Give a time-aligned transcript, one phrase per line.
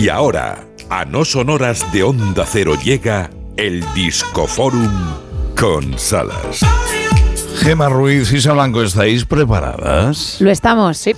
[0.00, 3.28] Y ahora, a no sonoras de Onda Cero llega
[3.58, 4.88] el Discoforum
[5.60, 6.60] con Salas.
[7.58, 10.36] Gema Ruiz y Isa Blanco, ¿estáis preparadas?
[10.40, 10.96] Lo estamos.
[10.96, 11.14] Sí.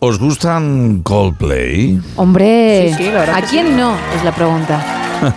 [0.00, 1.98] ¿Os gustan Coldplay?
[2.16, 3.72] Hombre, Sí, sí, la verdad ¿a quién sí.
[3.72, 3.96] no?
[4.14, 4.84] Es la pregunta.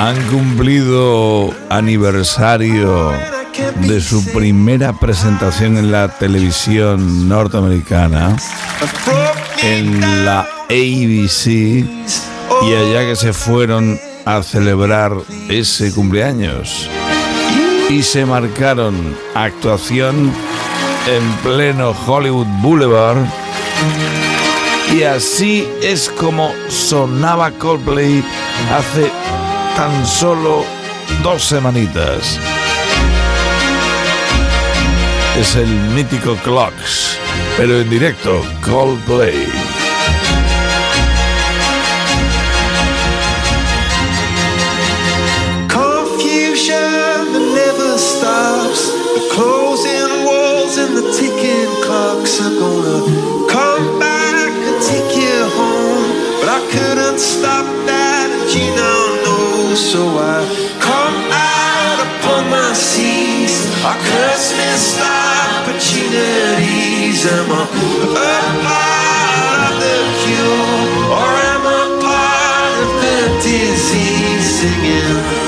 [0.00, 3.12] Han cumplido aniversario
[3.86, 8.34] de su primera presentación en la televisión norteamericana,
[9.62, 15.12] en la ABC, y allá que se fueron a celebrar
[15.48, 16.88] ese cumpleaños.
[17.88, 20.32] Y se marcaron actuación
[21.06, 23.24] en pleno Hollywood Boulevard.
[24.94, 28.22] Y así es como sonaba Coldplay
[28.70, 29.10] hace
[29.76, 30.64] tan solo
[31.22, 32.38] dos semanitas.
[35.38, 37.16] Es el mítico Clocks,
[37.56, 39.46] pero en directo, Coldplay.
[45.68, 48.90] Confusion that never stops.
[49.14, 52.98] The closing walls and the ticking clocks are gonna
[53.46, 56.16] come back and take you home.
[56.40, 58.98] But I couldn't stop that, and now.
[59.76, 60.44] So I
[60.80, 63.54] come out upon my seas.
[63.84, 64.52] I curse
[66.18, 67.24] missed opportunities.
[67.26, 75.47] Am I a part of the cure, or am I part of the disease singing?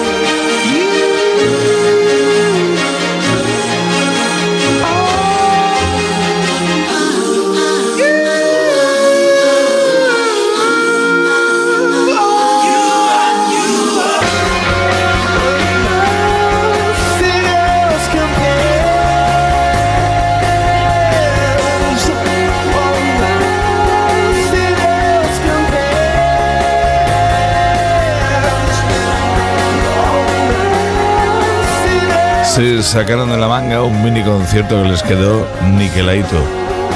[32.51, 35.47] Se sacaron de la manga un mini concierto que les quedó
[35.77, 36.37] niqueladito.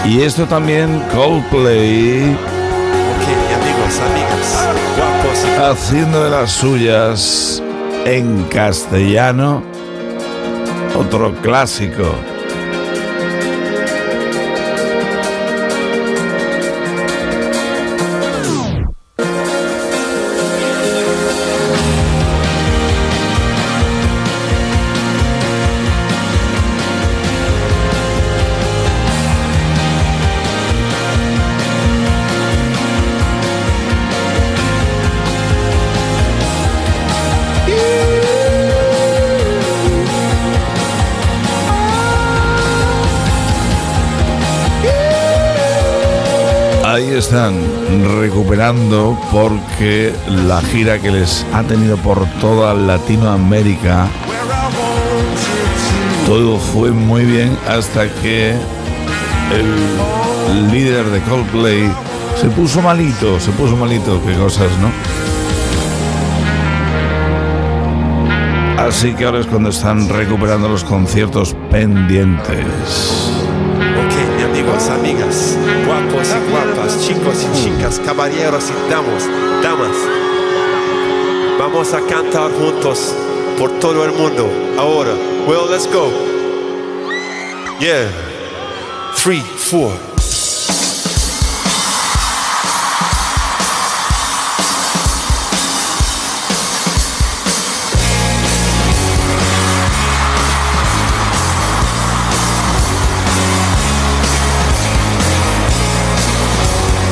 [0.05, 2.35] Y esto también, Coldplay,
[3.15, 7.63] Ok, amigos, amigas, guapos y haciendo de las suyas
[8.05, 9.63] en castellano,
[10.99, 12.03] otro clásico.
[46.95, 47.57] Ahí están
[48.21, 50.15] recuperando porque
[50.47, 54.07] la gira que les ha tenido por toda Latinoamérica,
[56.25, 58.55] todo fue muy bien hasta que
[59.51, 61.91] el líder de Coldplay
[62.41, 64.93] se puso malito, se puso malito, qué cosas, ¿no?
[68.81, 73.34] Así que ahora es cuando están recuperando los conciertos pendientes.
[74.75, 79.25] Amigos, amigas, guapos y guapas, chicos y chicas, caballeros y damas,
[79.63, 79.97] damas.
[81.61, 83.15] Vamos a cantar juntos
[83.57, 84.51] por todo el mundo.
[84.77, 85.13] Ahora,
[85.47, 86.11] well, let's go.
[87.79, 88.11] Yeah.
[89.15, 90.14] Three, four.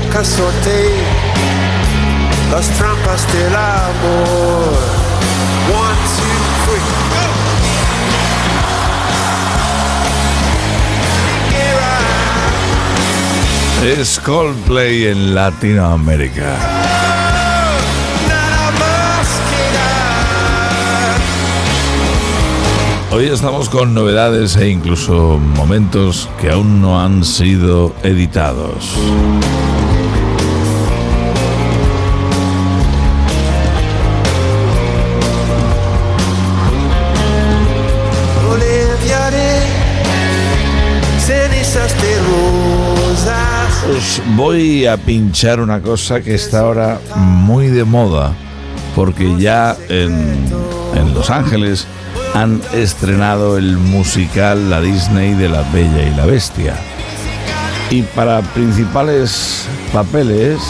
[0.00, 0.22] nunca
[2.50, 4.78] las trampas del amor.
[5.70, 7.26] One, two, three, go!
[14.00, 16.56] Es Coldplay en Latinoamérica.
[23.10, 28.94] Hoy estamos con novedades e incluso momentos que aún no han sido editados.
[43.90, 48.34] Os voy a pinchar una cosa que está ahora muy de moda,
[48.94, 50.36] porque ya en,
[50.94, 51.86] en Los Ángeles
[52.34, 56.74] han estrenado el musical La Disney de la Bella y la Bestia.
[57.90, 60.60] Y para principales papeles,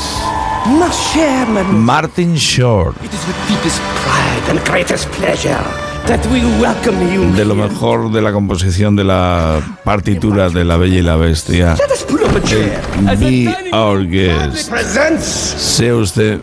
[1.73, 7.45] Martin Short, it is with deepest pride and greatest pleasure that we welcome you de
[7.45, 11.77] lo mejor de la composición de la partitura de La Bella y la Bestia.
[11.77, 12.81] Let us pull up a chair.
[13.07, 14.73] As the Be our guest.
[15.21, 16.41] Sea usted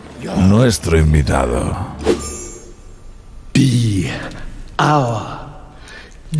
[0.48, 1.76] nuestro invitado.
[3.52, 4.08] Be
[4.78, 5.48] our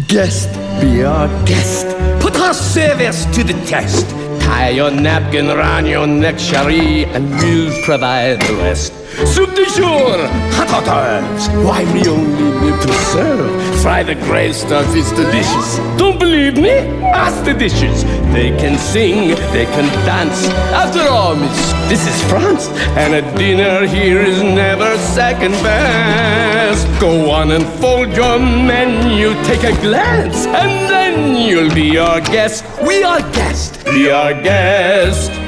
[0.06, 0.50] guest.
[0.80, 1.88] Be our guest.
[2.20, 4.06] Put our service to the test.
[4.38, 8.92] Tie your napkin around your neck, Cherie, and we'll provide the rest.
[9.24, 10.18] Soup du jour,
[10.52, 11.48] hot hot herbs.
[11.64, 13.80] Why we only live to serve.
[13.80, 15.78] Fry the gray stuff is delicious.
[15.96, 16.76] Don't believe me?
[17.14, 18.04] Ask the dishes.
[18.34, 20.48] They can sing, they can dance.
[20.74, 26.86] After all, miss, this is France, and a dinner here is never second best.
[27.00, 32.64] Go on and fold your menu, take a glance, and then you'll be our guest.
[32.86, 33.82] We are guests.
[33.84, 35.45] We are guest.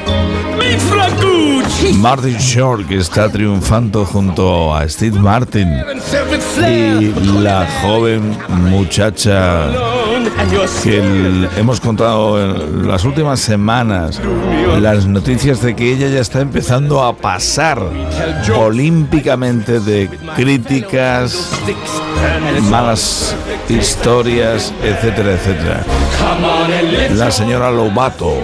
[1.94, 5.69] Martin Short, que está triunfando junto a Steve Martin
[6.66, 8.36] y la joven
[8.70, 9.69] muchacha
[10.82, 14.20] que hemos contado en las últimas semanas
[14.80, 17.81] las noticias de que ella ya está empezando a pasar
[18.56, 21.50] olímpicamente de críticas,
[22.70, 23.34] malas
[23.69, 25.84] historias, etcétera, etcétera.
[27.14, 28.34] La señora Lobato.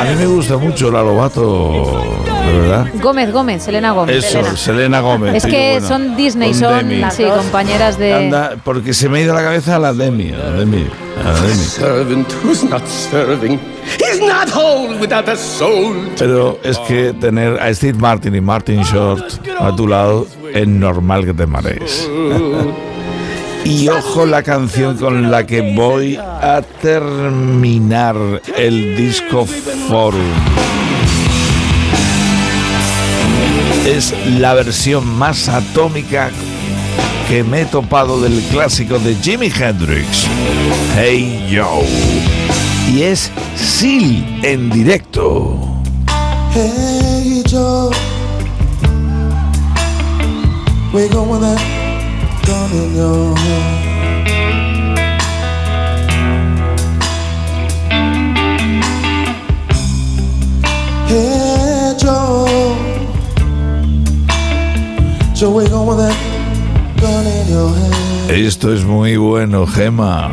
[0.00, 2.86] A mí me gusta mucho la Lobato, de verdad.
[3.02, 4.16] Gómez, Gómez, Selena Gómez.
[4.16, 4.56] Eso, Selena.
[4.56, 5.34] Selena Gómez.
[5.34, 7.02] Es que son Disney, son Demi.
[7.10, 8.14] sí, compañeras de.
[8.14, 10.86] Anda, porque se me ha ido la cabeza a la Demi, a la Demi,
[11.20, 11.54] a la Demi.
[11.54, 13.58] Servant who's not serving.
[13.98, 16.08] He's not whole without a soul.
[16.18, 19.24] Pero es que tener a Steve Martin y Martin Short
[19.58, 22.08] a tu lado es normal que te marees.
[23.68, 28.14] Y ojo la canción con la que voy a terminar
[28.56, 29.44] el disco
[29.88, 30.20] Forum.
[33.84, 36.30] Es la versión más atómica
[37.28, 40.28] que me he topado del clásico de Jimi Hendrix,
[40.94, 41.80] Hey Yo.
[42.94, 45.58] Y es Seal en directo.
[46.54, 47.90] Hey Joe,
[52.46, 53.34] Hey Joe,
[67.48, 68.30] your hand.
[68.30, 70.30] Esto es muy bueno, Gema.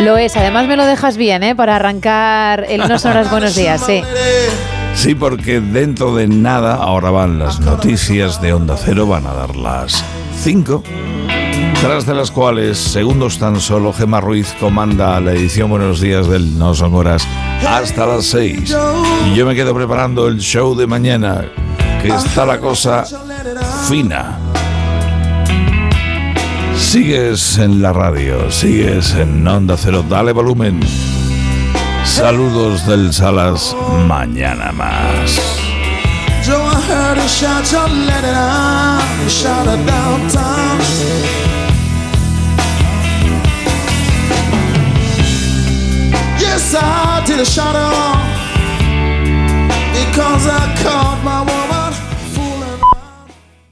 [0.00, 1.54] Lo es, además me lo dejas bien, ¿eh?
[1.54, 4.02] Para arrancar el No Sonoras Buenos Días, sí.
[4.94, 9.54] Sí, porque dentro de nada ahora van las noticias de Onda Cero, van a dar
[9.54, 10.02] las
[10.42, 10.82] 5,
[11.82, 16.58] tras de las cuales, segundos tan solo, Gema Ruiz comanda la edición Buenos Días del
[16.58, 17.26] No Son Horas
[17.68, 18.74] hasta las 6.
[19.26, 21.44] Y yo me quedo preparando el show de mañana,
[22.00, 23.04] que está la cosa
[23.88, 24.38] fina.
[26.78, 30.80] Sigues en la radio, sigues en Onda Cero, dale volumen.
[32.04, 33.74] Saludos del Salas,
[34.06, 35.40] mañana más.
[46.38, 48.18] Yes, I did a shot on
[49.92, 51.03] because I called.